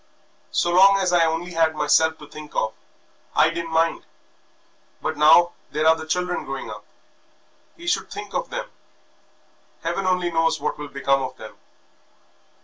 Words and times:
"So 0.49 0.71
long 0.71 0.97
as 0.97 1.13
I 1.13 1.25
only 1.27 1.51
had 1.51 1.75
myself 1.75 2.17
to 2.17 2.27
think 2.27 2.55
of 2.55 2.73
I 3.35 3.51
didn't 3.51 3.69
mind; 3.69 4.03
but 4.99 5.15
now 5.15 5.51
there 5.69 5.85
are 5.85 5.95
the 5.95 6.07
children 6.07 6.43
growing 6.43 6.71
up. 6.71 6.83
He 7.77 7.85
should 7.85 8.09
think 8.09 8.33
of 8.33 8.49
them. 8.49 8.71
Heaven 9.83 10.07
only 10.07 10.31
knows 10.31 10.59
what 10.59 10.79
will 10.79 10.87
become 10.87 11.21
of 11.21 11.37
them... 11.37 11.55